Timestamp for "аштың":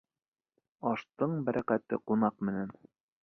0.91-1.35